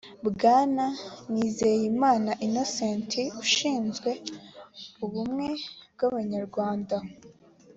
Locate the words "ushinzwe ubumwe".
3.43-5.47